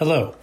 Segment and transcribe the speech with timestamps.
[0.00, 0.34] Hello,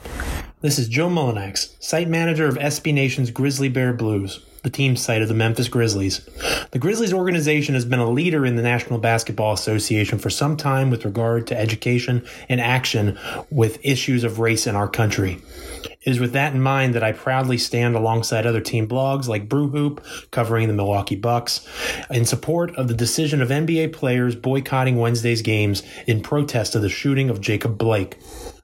[0.61, 5.23] this is Joe Mullinax, site manager of SB Nation's Grizzly Bear Blues, the team site
[5.23, 6.23] of the Memphis Grizzlies.
[6.69, 10.91] The Grizzlies organization has been a leader in the National Basketball Association for some time
[10.91, 13.17] with regard to education and action
[13.49, 15.41] with issues of race in our country.
[15.83, 19.49] It is with that in mind that I proudly stand alongside other team blogs like
[19.49, 21.67] Brew Hoop, covering the Milwaukee Bucks,
[22.11, 26.89] in support of the decision of NBA players boycotting Wednesday's games in protest of the
[26.89, 28.19] shooting of Jacob Blake.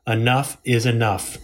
[0.06, 1.38] Enough is enough.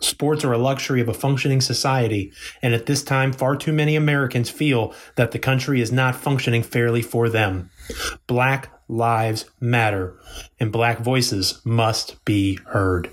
[0.00, 3.96] Sports are a luxury of a functioning society, and at this time, far too many
[3.96, 7.70] Americans feel that the country is not functioning fairly for them.
[8.26, 10.20] Black lives matter,
[10.60, 13.08] and black voices must be heard.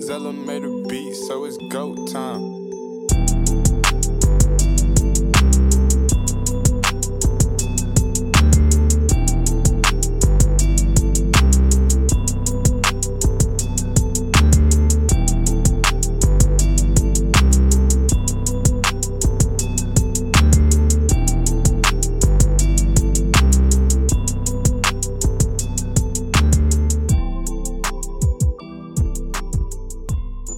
[0.00, 2.55] Zella made a beat, so it's go time.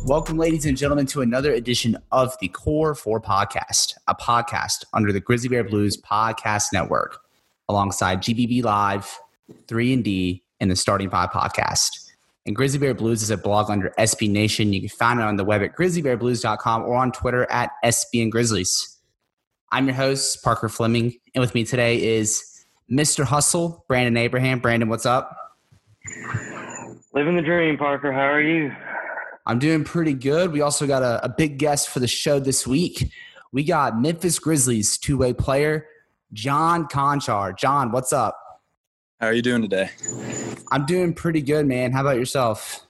[0.09, 5.12] Welcome, ladies and gentlemen, to another edition of the Core 4 Podcast, a podcast under
[5.12, 7.19] the Grizzly Bear Blues Podcast Network,
[7.69, 9.20] alongside GBB Live,
[9.67, 12.11] 3 and D, and the Starting Five Podcast.
[12.47, 14.73] And Grizzly Bear Blues is a blog under SB Nation.
[14.73, 18.97] You can find it on the web at grizzlybearblues.com or on Twitter at SBN Grizzlies.
[19.72, 23.25] I'm your host, Parker Fleming, and with me today is Mr.
[23.25, 24.61] Hustle, Brandon Abraham.
[24.61, 25.37] Brandon, what's up?
[27.12, 28.11] Living the dream, Parker.
[28.11, 28.72] How are you?
[29.49, 30.53] I'm doing pretty good.
[30.53, 33.11] We also got a, a big guest for the show this week.
[33.51, 35.87] We got Memphis Grizzlies two way player,
[36.35, 37.57] John Conchar.
[37.57, 38.39] John, what's up?
[39.19, 39.89] How are you doing today?
[40.71, 41.93] I'm doing pretty good, man.
[41.93, 42.87] How about yourself?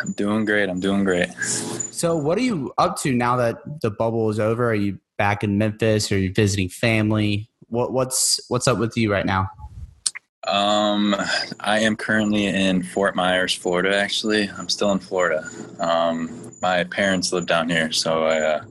[0.00, 0.68] I'm doing great.
[0.68, 1.32] I'm doing great.
[1.34, 4.70] So, what are you up to now that the bubble is over?
[4.70, 6.10] Are you back in Memphis?
[6.10, 7.48] Are you visiting family?
[7.68, 9.48] What, what's what's up with you right now?
[10.46, 11.14] Um,
[11.60, 13.96] I am currently in Fort Myers, Florida.
[13.96, 15.48] Actually, I'm still in Florida.
[15.78, 18.64] Um, my parents live down here, so I, uh,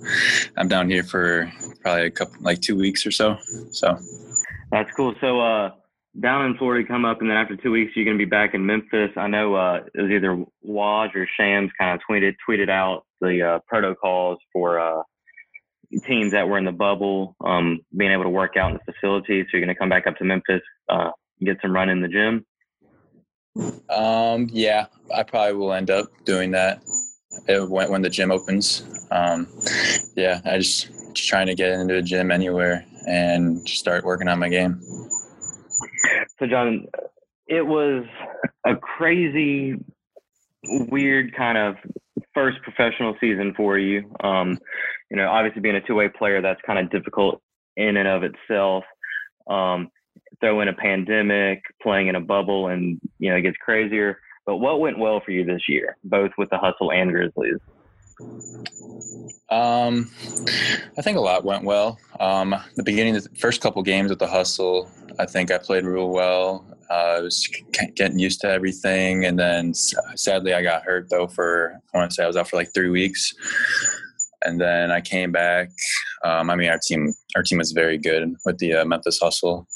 [0.57, 3.37] I'm down here for probably a couple, like two weeks or so.
[3.71, 3.97] So
[4.71, 5.15] That's cool.
[5.21, 5.71] So, uh,
[6.19, 8.65] down in Florida, come up, and then after two weeks, you're to be back in
[8.65, 9.11] Memphis.
[9.15, 13.41] I know uh, it was either Woj or Shams kind of tweeted tweeted out the
[13.41, 15.03] uh, protocols for uh,
[16.05, 19.43] teams that were in the bubble um, being able to work out in the facility.
[19.43, 21.11] So you're to come back up to Memphis, uh,
[21.45, 22.45] get some run in the gym.
[23.89, 26.81] Um, yeah, I probably will end up doing that
[27.47, 28.83] when, when the gym opens.
[29.11, 29.47] Um,
[30.15, 34.39] yeah, I just just trying to get into the gym anywhere and start working on
[34.39, 34.81] my game.
[36.39, 36.87] So, John,
[37.47, 38.05] it was
[38.65, 39.75] a crazy,
[40.63, 41.75] weird kind of
[42.33, 44.13] first professional season for you.
[44.23, 44.57] Um,
[45.09, 47.41] you know, obviously being a two-way player, that's kind of difficult
[47.75, 48.83] in and of itself.
[49.47, 49.89] Um,
[50.41, 54.19] throw in a pandemic, playing in a bubble, and you know it gets crazier.
[54.45, 57.59] But what went well for you this year, both with the Hustle and Grizzlies?
[59.49, 60.09] Um,
[60.97, 61.99] I think a lot went well.
[62.19, 66.09] Um, the beginning, the first couple games with the Hustle, I think I played real
[66.09, 66.65] well.
[66.89, 67.47] Uh, I was
[67.95, 71.27] getting used to everything, and then sadly I got hurt though.
[71.27, 73.33] For I want to say I was out for like three weeks,
[74.43, 75.69] and then I came back.
[76.25, 79.67] Um, I mean, our team, our team was very good with the uh, Memphis Hustle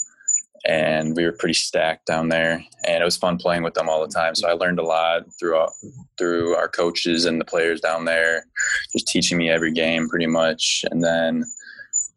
[0.65, 4.05] and we were pretty stacked down there and it was fun playing with them all
[4.05, 4.35] the time.
[4.35, 5.65] So i learned a lot through
[6.17, 8.45] through our coaches and the players down there
[8.91, 10.83] just teaching me every game pretty much.
[10.89, 11.45] And then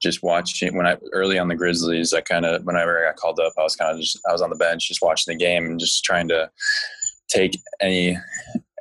[0.00, 3.40] just watching when i early on the grizzlies i kind of whenever i got called
[3.40, 5.66] up i was kind of just i was on the bench just watching the game
[5.66, 6.48] and just trying to
[7.28, 8.16] take any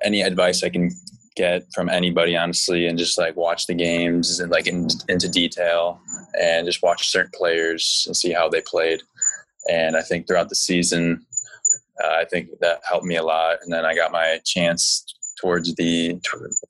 [0.03, 0.91] any advice i can
[1.35, 6.01] get from anybody honestly and just like watch the games and like in, into detail
[6.41, 9.01] and just watch certain players and see how they played
[9.69, 11.25] and I think throughout the season,
[12.03, 13.57] uh, I think that helped me a lot.
[13.63, 15.05] And then I got my chance
[15.39, 16.19] towards the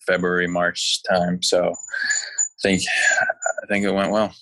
[0.05, 1.41] February March time.
[1.41, 2.81] So I think
[3.63, 4.33] I think it went well.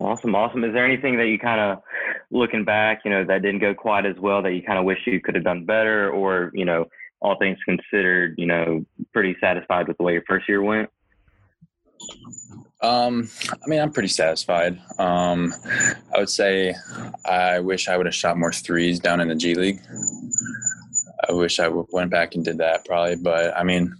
[0.00, 0.62] Awesome, awesome.
[0.64, 1.82] Is there anything that you kind of
[2.30, 4.98] looking back, you know, that didn't go quite as well that you kind of wish
[5.06, 6.86] you could have done better, or you know,
[7.20, 10.88] all things considered, you know, pretty satisfied with the way your first year went?
[12.80, 14.80] Um, I mean, I'm pretty satisfied.
[14.98, 15.52] Um,
[16.14, 16.74] I would say
[17.24, 19.80] I wish I would have shot more threes down in the G League.
[21.28, 23.92] I wish I went back and did that probably, but I mean,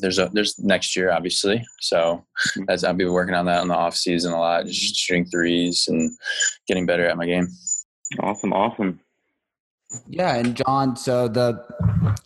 [0.00, 1.64] there's a there's next year obviously.
[1.80, 2.24] So
[2.68, 5.86] as I'll be working on that in the off season a lot, just shooting threes
[5.88, 6.10] and
[6.66, 7.48] getting better at my game.
[8.18, 9.00] Awesome, awesome.
[10.08, 11.64] Yeah, and John, so the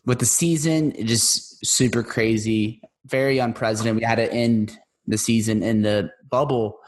[0.06, 4.00] with the season, it just super crazy, very unprecedented.
[4.00, 6.78] We had to end the season in the bubble,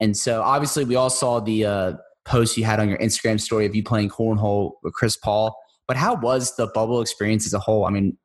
[0.00, 1.92] and so obviously we all saw the uh,
[2.24, 5.56] post you had on your Instagram story of you playing cornhole with Chris Paul.
[5.86, 7.86] But how was the bubble experience as a whole?
[7.86, 8.16] I mean,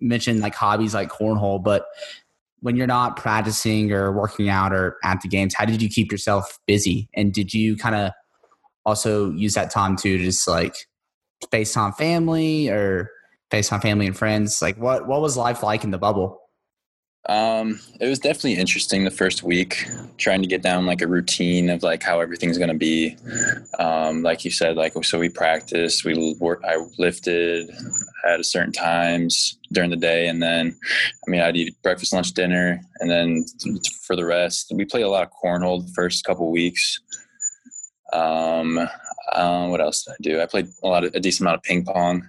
[0.00, 1.86] mentioned like hobbies like cornhole, but
[2.60, 6.12] when you're not practicing or working out or at the games, how did you keep
[6.12, 7.08] yourself busy?
[7.14, 8.12] And did you kind of
[8.84, 10.74] also use that time to just like
[11.76, 13.10] on family or
[13.52, 14.60] on family and friends?
[14.60, 16.38] Like what what was life like in the bubble?
[17.28, 19.84] Um, it was definitely interesting the first week,
[20.16, 23.16] trying to get down like a routine of like how everything's gonna be.
[23.78, 27.70] Um, like you said, like so we practiced, we work, I lifted
[28.26, 30.74] at a certain times during the day, and then
[31.26, 33.44] I mean I'd eat breakfast, lunch, dinner, and then
[34.06, 37.00] for the rest, we played a lot of cornhole the first couple weeks.
[38.14, 38.78] Um,
[39.34, 40.40] um, what else did I do?
[40.40, 42.28] I played a lot of a decent amount of ping pong.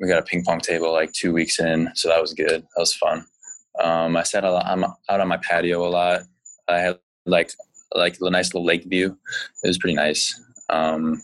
[0.00, 2.62] We got a ping pong table like two weeks in, so that was good.
[2.62, 3.26] That was fun.
[3.80, 6.20] Um, I sat lot, I'm out on my patio a lot.
[6.68, 7.50] I had like
[7.94, 9.16] like a nice little lake view.
[9.62, 10.40] It was pretty nice.
[10.68, 11.22] Um,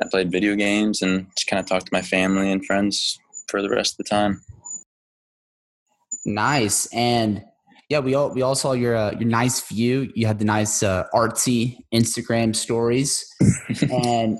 [0.00, 3.18] I played video games and just kind of talked to my family and friends
[3.48, 4.40] for the rest of the time.
[6.24, 6.86] Nice.
[6.92, 7.42] And
[7.88, 10.10] yeah, we all we all saw your uh, your nice view.
[10.14, 13.22] You had the nice uh, artsy Instagram stories,
[13.90, 14.38] and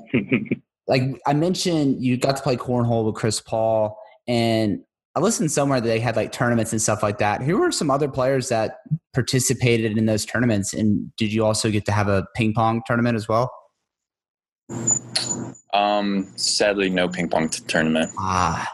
[0.87, 3.95] like I mentioned, you got to play cornhole with Chris Paul,
[4.27, 4.79] and
[5.15, 7.43] I listened somewhere that they had like tournaments and stuff like that.
[7.43, 8.79] Who were some other players that
[9.13, 10.73] participated in those tournaments?
[10.73, 13.51] And did you also get to have a ping pong tournament as well?
[15.73, 18.11] Um, sadly, no ping pong t- tournament.
[18.17, 18.67] Ah,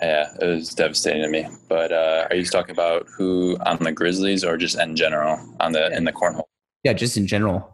[0.00, 1.46] yeah, it was devastating to me.
[1.68, 5.72] But uh, are you talking about who on the Grizzlies or just in general on
[5.72, 6.44] the in the cornhole?
[6.84, 7.72] Yeah, just in general.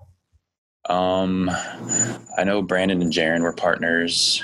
[0.88, 1.48] Um,
[2.36, 4.42] I know Brandon and Jaren were partners.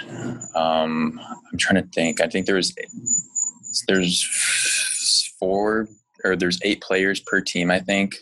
[0.54, 1.20] Um,
[1.50, 2.20] I'm trying to think.
[2.20, 2.72] I think there was
[3.87, 5.88] there's four
[6.25, 8.17] or there's eight players per team, I think,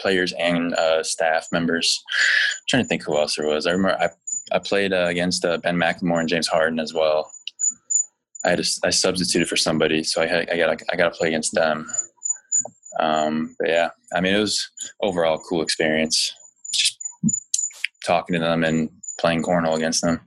[0.00, 2.02] players and uh, staff members.
[2.08, 3.66] I'm trying to think who else there was.
[3.66, 4.08] I remember I
[4.50, 7.30] I played uh, against uh, Ben McLemore and James Harden as well.
[8.44, 11.28] I had I substituted for somebody, so I had, I got I got to play
[11.28, 11.86] against them.
[13.00, 14.68] Um, but yeah, I mean it was
[15.02, 16.32] overall cool experience.
[16.72, 16.98] Just
[18.06, 18.90] talking to them and
[19.20, 20.20] playing cornhole against them.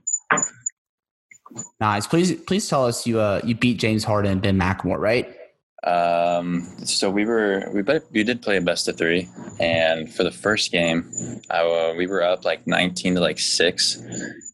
[1.80, 2.06] Nice.
[2.06, 5.36] Please, please tell us you uh you beat James Harden and Ben McLemore, right?
[5.84, 7.82] Um, so we were we
[8.12, 9.28] we did play a best of three,
[9.58, 11.10] and for the first game,
[11.50, 13.96] I, uh, we were up like nineteen to like six,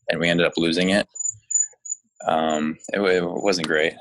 [0.09, 1.07] and we ended up losing it.
[2.27, 3.93] Um, it, it wasn't great.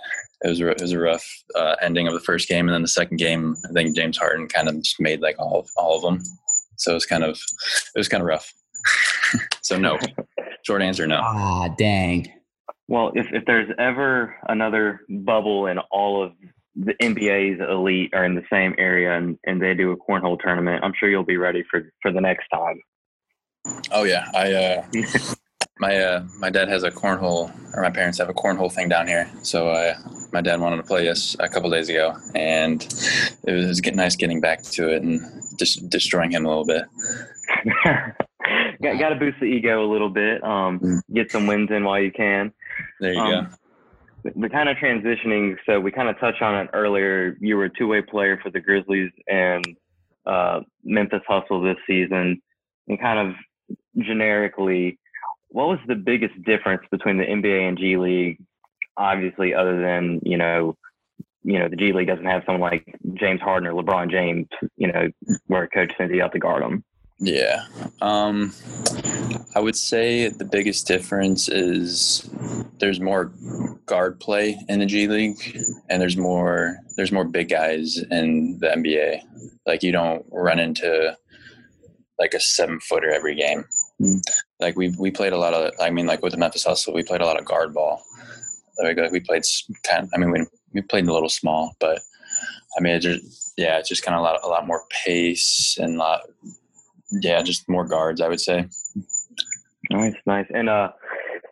[0.44, 2.88] It was it was a rough uh, ending of the first game, and then the
[2.88, 6.04] second game, I think James Harden kind of just made like all of, all of
[6.04, 6.24] them.
[6.78, 7.32] So it was kind of
[7.94, 8.54] it was kind of rough.
[9.62, 10.00] so no,
[10.64, 11.20] short answer no.
[11.22, 12.32] Ah, dang.
[12.88, 16.34] Well, if, if there's ever another bubble and all of
[16.76, 20.84] the NBA's elite are in the same area and, and they do a cornhole tournament,
[20.84, 22.80] I'm sure you'll be ready for, for the next time.
[23.92, 24.86] Oh yeah, I uh,
[25.80, 29.08] my uh, my dad has a cornhole, or my parents have a cornhole thing down
[29.08, 29.30] here.
[29.44, 29.96] So uh,
[30.32, 32.82] my dad wanted to play us a couple days ago, and
[33.44, 35.22] it was getting nice getting back to it and
[35.60, 36.86] just destroying him a little bit.
[38.82, 40.44] got, got to boost the ego a little bit.
[40.44, 41.02] Um, Mm.
[41.14, 42.52] get some wins in while you can.
[43.00, 43.58] There you Um,
[44.24, 45.58] the, the kind of transitioning.
[45.66, 47.38] So we kind of touched on it earlier.
[47.40, 49.66] You were a two-way player for the Grizzlies and
[50.26, 52.42] uh, Memphis Hustle this season,
[52.88, 53.36] and kind of
[54.04, 55.00] generically,
[55.50, 58.40] what was the biggest difference between the NBA and G League?
[58.98, 60.76] Obviously, other than you know,
[61.44, 64.92] you know, the G League doesn't have someone like James Harden or LeBron James, you
[64.92, 65.08] know,
[65.46, 66.84] where Coach sends you out to guard them.
[67.20, 67.66] Yeah.
[68.02, 68.54] Um,
[69.56, 72.30] I would say the biggest difference is
[72.80, 73.32] there's more
[73.88, 75.58] guard play in the G League,
[75.90, 79.22] and there's more there's more big guys in the NBA.
[79.66, 81.18] Like you don't run into
[82.20, 83.66] like a seven footer every game.
[84.00, 84.22] Mm.
[84.60, 85.72] Like we we played a lot of.
[85.80, 88.04] I mean, like with the Memphis Hustle, we played a lot of guard ball.
[88.84, 89.44] Like we played
[89.84, 90.04] kind.
[90.04, 92.00] Of, I mean, we we played a little small, but
[92.78, 95.78] I mean, it just yeah, it's just kind of a lot a lot more pace
[95.80, 96.22] and a lot
[97.12, 98.68] yeah, just more guards, I would say.
[99.90, 100.48] Nice, nice.
[100.54, 100.92] And uh,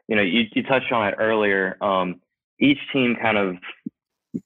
[0.07, 1.77] you know, you, you touched on it earlier.
[1.81, 2.21] Um,
[2.59, 3.55] each team kind of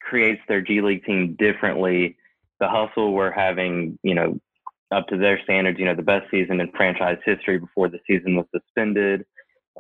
[0.02, 2.18] creates their G League team differently.
[2.60, 4.40] The hustle we're having, you know,
[4.92, 8.36] up to their standards, you know, the best season in franchise history before the season
[8.36, 9.26] was suspended.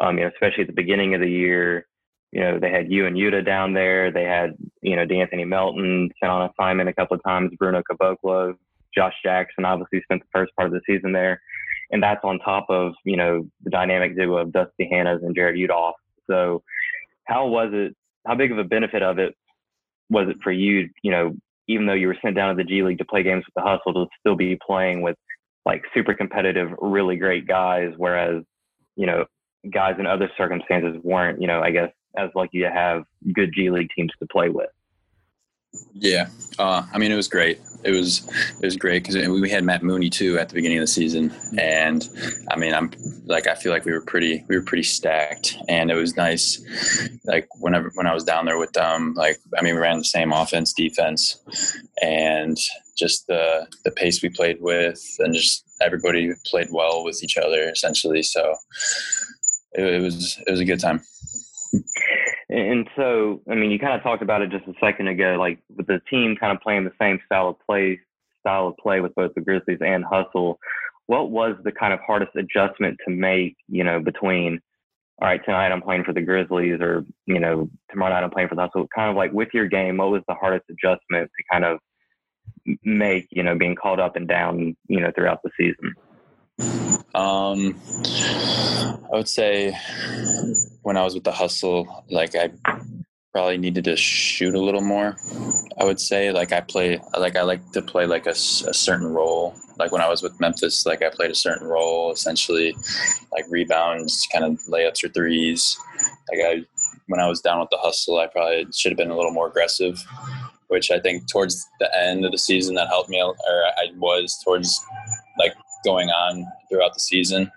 [0.01, 1.87] Um, you know, especially at the beginning of the year.
[2.31, 4.11] you know, they had you and Yuta down there.
[4.11, 8.55] They had, you know, De'Anthony Melton sent on assignment a couple of times, Bruno Caboclo,
[8.95, 11.41] Josh Jackson obviously spent the first part of the season there.
[11.91, 15.57] And that's on top of, you know, the dynamic duo of Dusty Hannahs and Jarrod
[15.57, 15.93] Uthoff.
[16.27, 16.61] So
[17.25, 17.95] how was it,
[18.27, 19.35] how big of a benefit of it
[20.09, 21.33] was it for you, you know,
[21.67, 23.61] even though you were sent down to the G League to play games with the
[23.61, 25.15] hustle to still be playing with
[25.65, 28.43] like super competitive, really great guys, whereas,
[28.95, 29.25] you know,
[29.71, 33.03] guys in other circumstances weren't, you know, I guess as lucky to have
[33.33, 34.69] good G League teams to play with.
[35.93, 37.59] Yeah, uh, I mean it was great.
[37.83, 38.27] It was
[38.61, 41.31] it was great because we had Matt Mooney too at the beginning of the season,
[41.57, 42.07] and
[42.49, 42.91] I mean I'm
[43.25, 46.61] like I feel like we were pretty we were pretty stacked, and it was nice.
[47.25, 50.05] Like whenever when I was down there with them, like I mean we ran the
[50.05, 51.39] same offense defense,
[52.01, 52.57] and
[52.97, 57.69] just the the pace we played with, and just everybody played well with each other
[57.69, 58.23] essentially.
[58.23, 58.55] So
[59.73, 61.01] it, it was it was a good time.
[62.49, 65.59] And so, I mean, you kind of talked about it just a second ago, like
[65.75, 67.99] with the team kind of playing the same style of play,
[68.39, 70.59] style of play with both the Grizzlies and Hustle.
[71.05, 74.59] What was the kind of hardest adjustment to make, you know, between,
[75.21, 78.49] all right, tonight I'm playing for the Grizzlies or, you know, tomorrow night I'm playing
[78.49, 78.87] for the Hustle?
[78.95, 81.79] Kind of like with your game, what was the hardest adjustment to kind of
[82.83, 86.98] make, you know, being called up and down, you know, throughout the season?
[87.15, 87.79] Um,
[89.11, 89.75] I would say
[90.83, 92.51] when I was with the hustle, like I
[93.31, 95.15] probably needed to shoot a little more.
[95.79, 99.07] I would say like I play like I like to play like a, a, certain
[99.07, 99.55] role.
[99.77, 102.75] Like when I was with Memphis, like I played a certain role, essentially
[103.31, 105.77] like rebounds, kind of layups or threes.
[106.31, 106.65] Like I
[107.07, 109.47] when I was down with the hustle, I probably should have been a little more
[109.47, 110.03] aggressive.
[110.67, 114.39] Which I think towards the end of the season that helped me, or I was
[114.43, 114.79] towards
[115.83, 117.51] going on throughout the season.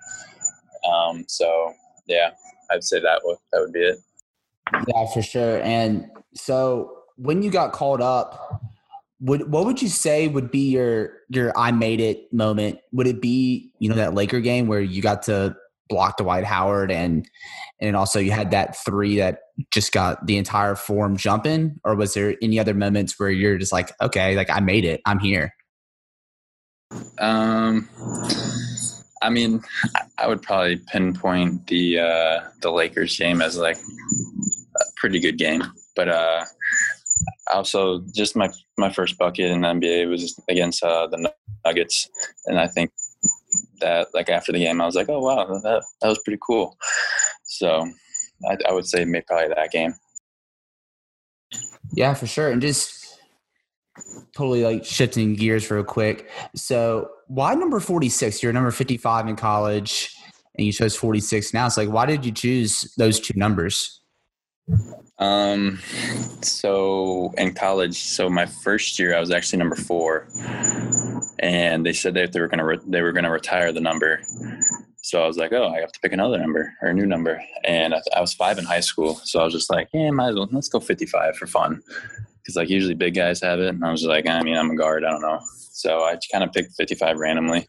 [0.90, 1.72] Um, so
[2.06, 2.30] yeah,
[2.70, 3.98] I'd say that would that would be it.
[4.88, 5.60] Yeah, for sure.
[5.62, 8.62] And so when you got called up,
[9.20, 12.78] would what would you say would be your your I made it moment?
[12.92, 15.56] Would it be you know that Laker game where you got to
[15.88, 17.28] block Dwight Howard and
[17.80, 22.14] and also you had that three that just got the entire form jumping, or was
[22.14, 25.54] there any other moments where you're just like, okay, like I made it, I'm here?
[27.18, 27.88] Um,
[29.22, 29.62] I mean,
[30.18, 35.62] I would probably pinpoint the uh, the Lakers game as like a pretty good game,
[35.94, 36.44] but uh,
[37.52, 41.32] also just my my first bucket in the NBA was against uh, the
[41.64, 42.08] Nuggets,
[42.46, 42.90] and I think
[43.80, 46.76] that like after the game, I was like, oh wow, that that was pretty cool.
[47.44, 47.86] So
[48.48, 49.94] I, I would say maybe probably that game.
[51.92, 53.11] Yeah, for sure, and just
[54.34, 56.28] totally like shifting gears real quick.
[56.54, 58.42] So why number 46?
[58.42, 60.14] You're number 55 in college
[60.56, 61.66] and you chose 46 now.
[61.66, 64.00] It's like, why did you choose those two numbers?
[65.18, 65.78] Um,
[66.40, 70.28] so in college, so my first year, I was actually number four
[71.38, 73.80] and they said that they were going to, re- they were going to retire the
[73.80, 74.20] number.
[75.02, 77.42] So I was like, oh, I have to pick another number or a new number.
[77.64, 79.16] And I, I was five in high school.
[79.24, 81.82] So I was just like, yeah, might as well, let's go 55 for fun
[82.42, 83.68] because like usually big guys have it.
[83.68, 85.04] And I was like, I mean, I'm a guard.
[85.04, 85.40] I don't know.
[85.72, 87.68] So I kind of picked 55 randomly,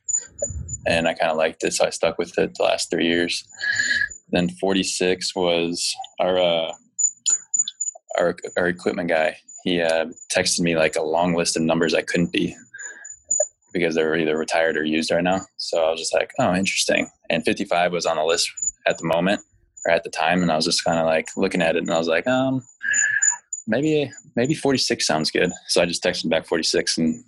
[0.86, 3.48] and I kind of liked it, so I stuck with it the last three years.
[4.30, 6.72] Then 46 was our uh,
[8.18, 9.38] our our equipment guy.
[9.64, 12.56] He uh, texted me like a long list of numbers I couldn't be
[13.74, 15.42] because they were either retired or used right now.
[15.58, 17.10] So I was just like, oh, interesting.
[17.30, 18.52] And 55 was on the list
[18.86, 19.42] at the moment
[19.86, 21.92] or at the time, and I was just kind of like looking at it, and
[21.92, 22.64] I was like, um,
[23.68, 25.52] maybe maybe 46 sounds good.
[25.68, 27.24] So I just texted back 46 and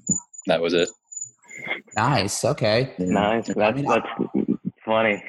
[0.47, 0.89] that was it.
[1.95, 2.43] Nice.
[2.43, 2.93] Okay.
[2.99, 3.47] Nice.
[3.47, 4.07] That's, I mean, that's
[4.85, 5.23] funny.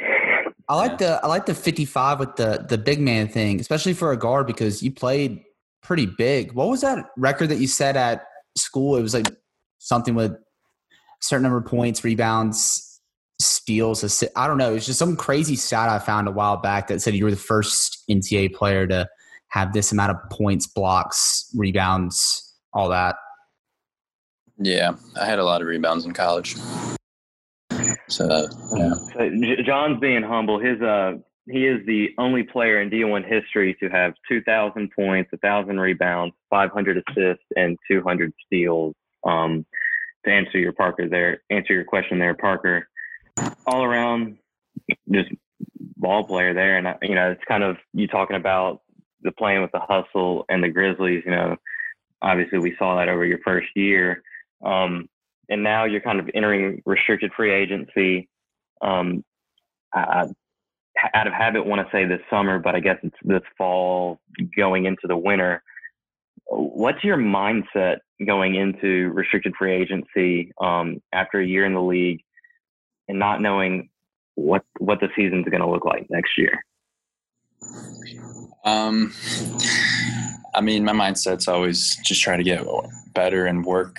[0.69, 0.97] I like yeah.
[0.97, 4.47] the I like the 55 with the the big man thing, especially for a guard
[4.47, 5.41] because you played
[5.83, 6.53] pretty big.
[6.53, 8.25] What was that record that you set at
[8.57, 8.97] school?
[8.97, 9.29] It was like
[9.79, 10.39] something with a
[11.21, 13.01] certain number of points, rebounds,
[13.41, 14.25] steals.
[14.35, 14.75] I don't know.
[14.75, 17.37] It's just some crazy stat I found a while back that said you were the
[17.37, 19.09] first NCAA player to
[19.57, 23.17] have this amount of points, blocks, rebounds, all that.
[24.59, 26.57] Yeah, I had a lot of rebounds in college.
[28.09, 28.93] So, yeah.
[29.15, 29.31] So
[29.65, 30.59] John's being humble.
[30.59, 31.15] His uh,
[31.49, 37.03] he is the only player in D1 history to have 2,000 points, 1,000 rebounds, 500
[37.09, 38.95] assists, and 200 steals.
[39.25, 39.65] Um,
[40.25, 42.89] to answer your Parker there, answer your question there, Parker.
[43.67, 44.39] All around,
[45.11, 45.31] just
[45.97, 48.83] ball player there, and you know it's kind of you talking about
[49.23, 51.57] the playing with the hustle and the Grizzlies, you know,
[52.23, 54.23] obviously we saw that over your first year.
[54.65, 55.09] Um,
[55.49, 58.29] and now you're kind of entering restricted free agency.
[58.81, 59.25] Um,
[59.95, 60.27] I,
[61.15, 64.19] out of habit want to say this summer, but I guess it's this fall
[64.57, 65.63] going into the winter.
[66.47, 72.23] What's your mindset going into restricted free agency um, after a year in the league
[73.09, 73.89] and not knowing
[74.37, 76.63] what what the season's going to look like next year?
[78.65, 79.13] Um,
[80.55, 82.65] I mean, my mindset's always just try to get
[83.15, 83.97] better and work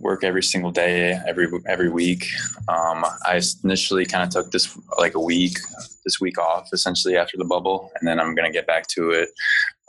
[0.00, 2.26] work every single day, every every week.
[2.68, 5.58] Um, I initially kind of took this like a week,
[6.04, 9.30] this week off essentially after the bubble, and then I'm gonna get back to it.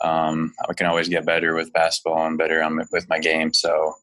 [0.04, 3.54] Um, I can always get better with basketball and better um, with my game.
[3.54, 3.96] So,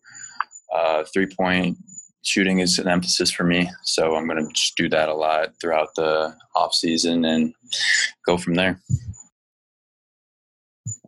[0.74, 1.78] uh, three point
[2.26, 3.70] shooting is an emphasis for me.
[3.84, 7.54] So I'm gonna just do that a lot throughout the off season and
[8.26, 8.80] go from there.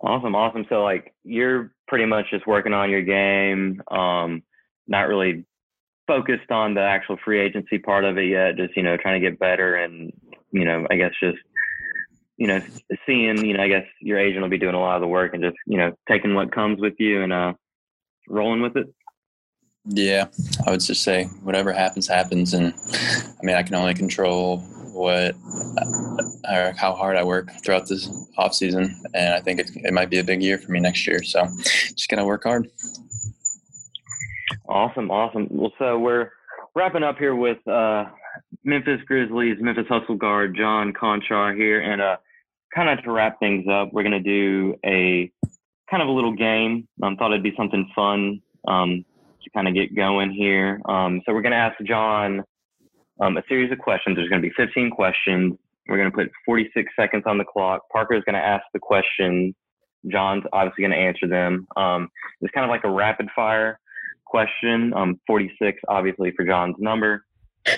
[0.01, 0.65] Awesome, awesome.
[0.69, 4.43] So like you're pretty much just working on your game, um,
[4.87, 5.45] not really
[6.07, 8.57] focused on the actual free agency part of it yet.
[8.57, 10.13] Just you know, trying to get better and
[10.53, 11.39] you know, I guess just
[12.37, 12.61] you know,
[13.07, 15.35] seeing you know, I guess your agent will be doing a lot of the work
[15.35, 17.53] and just you know, taking what comes with you and uh,
[18.29, 18.87] rolling with it.
[19.91, 20.27] Yeah,
[20.67, 24.59] I would just say whatever happens, happens, and I mean, I can only control
[24.93, 25.35] what
[26.51, 30.11] or how hard I work throughout this off season, and I think it, it might
[30.11, 31.23] be a big year for me next year.
[31.23, 32.71] So just gonna work hard.
[34.69, 35.47] Awesome, awesome.
[35.51, 36.33] Well, so we're
[36.75, 38.07] wrapping up here with uh,
[38.65, 42.17] Memphis Grizzlies, Memphis Hustle guard John Conchar here, and uh,
[42.75, 45.33] kind of to wrap things up, we're gonna do a
[45.91, 46.87] kind of a little game.
[47.03, 49.05] I um, thought it'd be something fun um,
[49.43, 50.81] to kind of get going here.
[50.87, 52.45] Um, so we're gonna ask John
[53.21, 54.17] um, a series of questions.
[54.17, 55.55] There's going to be 15 questions.
[55.87, 57.83] We're going to put 46 seconds on the clock.
[57.91, 59.55] Parker is going to ask the question.
[60.07, 61.67] John's obviously going to answer them.
[61.77, 62.09] Um,
[62.41, 63.81] it's kind of like a rapid fire
[64.25, 64.93] question.
[64.95, 67.25] Um, 46, obviously, for John's number.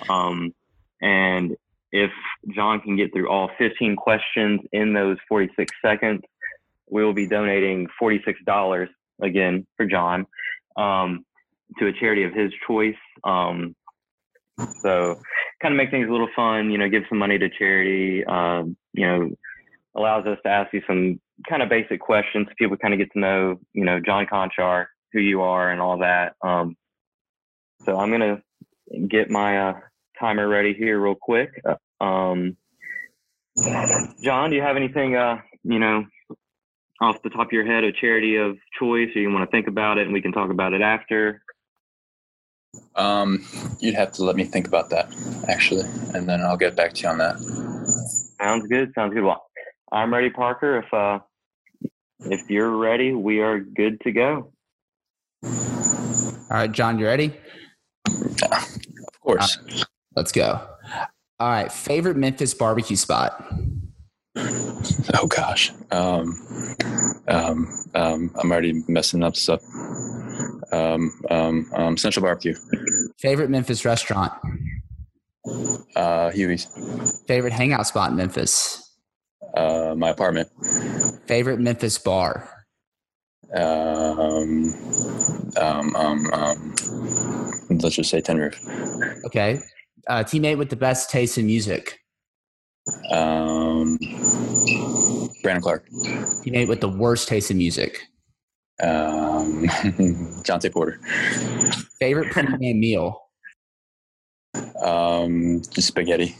[0.08, 0.52] Um,
[1.00, 1.56] and
[1.92, 2.10] if
[2.54, 6.22] John can get through all 15 questions in those 46 seconds,
[6.90, 8.88] we will be donating $46
[9.22, 10.26] again for John
[10.76, 11.24] um,
[11.78, 12.94] to a charity of his choice.
[13.24, 13.74] Um,
[14.82, 15.20] so
[15.62, 18.76] kind of make things a little fun, you know, give some money to charity, um,
[18.92, 19.30] you know,
[19.96, 23.12] allows us to ask you some kind of basic questions so people kind of get
[23.12, 26.34] to know, you know, John Conchar, who you are and all that.
[26.42, 26.76] Um,
[27.84, 29.80] so I'm going to get my uh,
[30.18, 31.50] timer ready here real quick.
[31.64, 32.56] Uh, um,
[34.22, 36.04] John, do you have anything, uh, you know,
[37.00, 39.68] off the top of your head, a charity of choice, or you want to think
[39.68, 41.42] about it and we can talk about it after?
[43.00, 43.46] Um,
[43.80, 45.12] you'd have to let me think about that
[45.48, 47.38] actually, and then I'll get back to you on that.
[48.38, 48.92] Sounds good.
[48.94, 49.24] Sounds good.
[49.24, 49.42] Well,
[49.90, 50.78] I'm ready, Parker.
[50.78, 51.20] If uh,
[52.20, 54.52] if you're ready, we are good to go.
[55.42, 57.34] All right, John, you ready?
[58.08, 58.64] Yeah,
[59.08, 59.58] of course.
[59.64, 59.84] Right,
[60.16, 60.60] let's go.
[61.38, 63.50] All right, favorite Memphis barbecue spot.
[65.12, 66.34] Oh gosh, um,
[67.28, 69.60] um, um, I'm already messing up stuff
[70.72, 72.54] um, um, um, Central Barbecue.
[73.18, 74.32] Favorite Memphis restaurant?
[75.96, 76.66] Uh, Huey's.
[77.26, 78.96] Favorite hangout spot in Memphis?
[79.54, 80.48] Uh, my apartment.
[81.26, 82.48] Favorite Memphis bar?
[83.54, 84.72] Um,
[85.56, 86.74] um, um, um,
[87.70, 88.60] let's just say Tin Roof.
[89.24, 89.58] Okay.
[90.06, 91.99] Uh, teammate with the best taste in music?
[93.12, 93.98] Um,
[95.42, 95.88] Brandon Clarke.
[95.90, 98.00] Teammate with the worst taste in music?
[98.82, 99.64] Um,
[100.44, 101.00] Jontay Porter.
[101.98, 103.20] Favorite pre-game meal?
[104.82, 106.36] Um, spaghetti.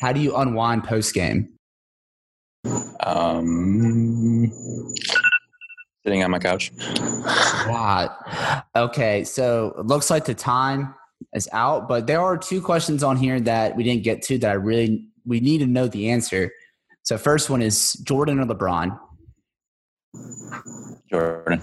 [0.00, 1.48] How do you unwind post game?
[3.00, 4.50] Um,
[6.04, 6.72] sitting on my couch.
[7.66, 8.14] Wow.
[8.76, 10.94] Okay, so it looks like the time
[11.34, 14.50] is out, but there are two questions on here that we didn't get to that
[14.50, 16.50] I really we need to know the answer.
[17.02, 18.98] So first one is Jordan or LeBron?
[21.10, 21.60] Jordan.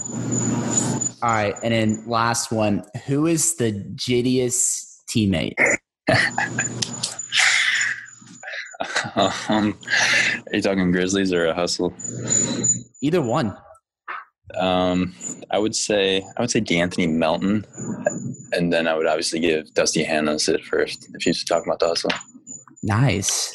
[1.22, 5.56] All right, and then last one: Who is the jittiest teammate?
[9.50, 9.78] um,
[10.48, 11.94] are you talking Grizzlies or a hustle?
[13.02, 13.58] Either one.
[14.58, 15.14] Um,
[15.52, 17.66] I would say I would say De'Anthony Melton,
[18.54, 21.88] and then I would obviously give Dusty Hannahs it first if you're talking about the
[21.88, 22.12] hustle.
[22.86, 23.52] Nice.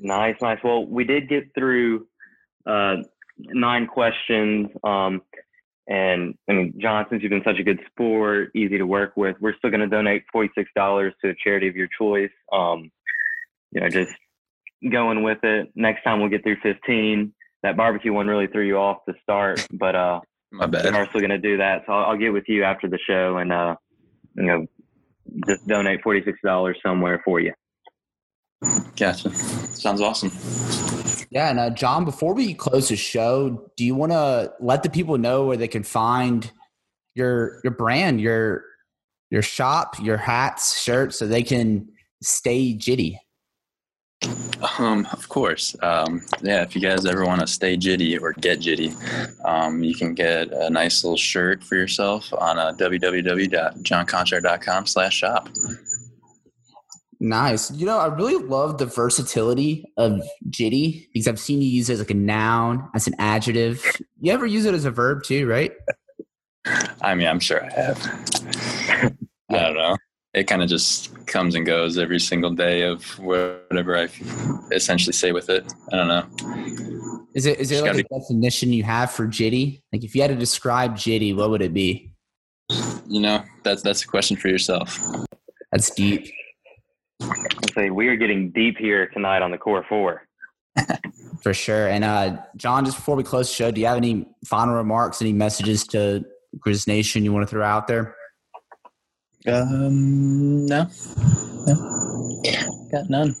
[0.00, 0.58] Nice, nice.
[0.64, 2.08] Well, we did get through
[2.66, 2.96] uh,
[3.38, 4.68] nine questions.
[4.82, 5.22] Um,
[5.86, 9.36] and I mean, John, since you've been such a good sport, easy to work with,
[9.40, 12.32] we're still going to donate $46 to a charity of your choice.
[12.52, 12.90] Um,
[13.70, 14.12] you know, just
[14.90, 15.70] going with it.
[15.76, 17.32] Next time we'll get through 15.
[17.62, 20.92] That barbecue one really threw you off to start, but uh, my bad.
[20.92, 21.84] We're still going to do that.
[21.86, 23.76] So I'll, I'll, get with you after the show and, uh,
[24.34, 24.66] you know,
[25.46, 27.52] just donate $46 somewhere for you.
[28.96, 29.34] Gotcha.
[29.34, 30.30] Sounds awesome.
[31.30, 34.90] Yeah, and uh, John, before we close the show, do you want to let the
[34.90, 36.50] people know where they can find
[37.14, 38.64] your your brand, your
[39.30, 41.88] your shop, your hats, shirts, so they can
[42.22, 43.18] stay jitty?
[44.78, 45.76] Um, of course.
[45.82, 48.94] Um, yeah, if you guys ever want to stay jitty or get jitty,
[49.44, 55.50] um, you can get a nice little shirt for yourself on uh, www.johnconchar.com slash shop.
[57.18, 57.70] Nice.
[57.70, 61.94] You know, I really love the versatility of jitty because I've seen you use it
[61.94, 63.82] as like a noun, as an adjective.
[64.20, 65.72] You ever use it as a verb too, right?
[67.00, 69.16] I mean, I'm sure I have.
[69.50, 69.96] I don't know.
[70.34, 74.08] It kind of just comes and goes every single day of whatever I
[74.72, 75.72] essentially say with it.
[75.92, 77.26] I don't know.
[77.34, 79.82] Is it is there like a definition you have for jitty?
[79.92, 82.12] Like if you had to describe jitty, what would it be?
[83.06, 84.98] You know, that's that's a question for yourself.
[85.72, 86.26] That's deep.
[87.20, 90.22] I'll say we are getting deep here tonight on the core four.
[91.42, 91.88] For sure.
[91.88, 95.20] And uh, John, just before we close the show, do you have any final remarks,
[95.20, 96.24] any messages to
[96.58, 98.14] Grizz Nation you want to throw out there?
[99.46, 100.88] Um, no,
[101.66, 103.32] no, got none.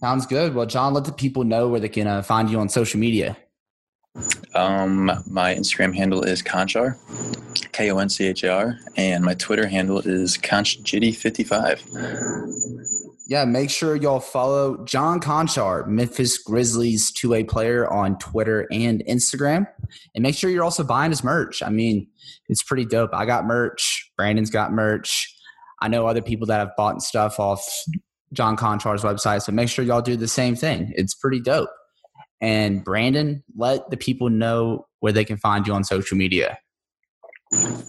[0.00, 0.54] Sounds good.
[0.54, 3.36] Well, John, let the people know where they can uh, find you on social media.
[4.54, 6.96] Um, my Instagram handle is Conchar,
[7.72, 13.04] K O N C H A R, and my Twitter handle is ConchJitty55.
[13.26, 19.02] Yeah, make sure y'all follow John Conchar, Memphis Grizzlies two way player on Twitter and
[19.08, 19.66] Instagram.
[20.14, 21.62] And make sure you're also buying his merch.
[21.62, 22.06] I mean,
[22.48, 23.10] it's pretty dope.
[23.14, 24.10] I got merch.
[24.16, 25.34] Brandon's got merch.
[25.80, 27.66] I know other people that have bought stuff off
[28.32, 29.42] John Conchar's website.
[29.42, 30.92] So make sure y'all do the same thing.
[30.94, 31.70] It's pretty dope.
[32.44, 36.58] And Brandon, let the people know where they can find you on social media.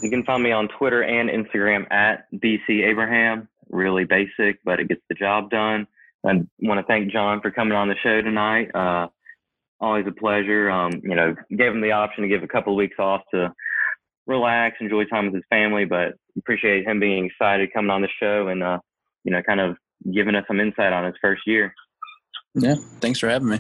[0.02, 3.50] You can find me on Twitter and Instagram at BC Abraham.
[3.70, 5.88] Really basic, but it gets the job done.
[6.26, 8.74] I want to thank John for coming on the show tonight.
[8.74, 9.10] Uh,
[9.82, 10.72] always a pleasure.
[10.72, 13.52] Um, you know, gave him the option to give a couple of weeks off to
[14.26, 18.48] relax, enjoy time with his family, but appreciate him being excited coming on the show
[18.48, 18.80] and, uh,
[19.26, 19.76] you know, kind of
[20.14, 21.74] giving us some insight on his first year.
[22.56, 23.60] Yeah, thanks for having me.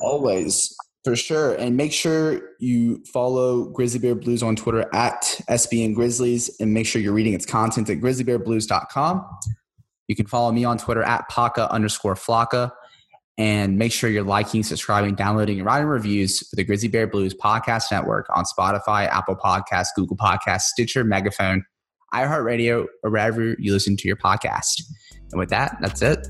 [0.00, 1.54] Always, for sure.
[1.54, 6.86] And make sure you follow Grizzly Bear Blues on Twitter at SBN Grizzlies and make
[6.86, 9.26] sure you're reading its content at grizzlybearblues.com.
[10.08, 12.70] You can follow me on Twitter at Paka underscore Flocka.
[13.36, 17.34] And make sure you're liking, subscribing, downloading, and writing reviews for the Grizzly Bear Blues
[17.34, 21.64] Podcast Network on Spotify, Apple Podcasts, Google Podcasts, Stitcher, Megaphone,
[22.14, 24.82] iHeartRadio, or wherever you listen to your podcast.
[25.32, 26.28] And with that, that's it.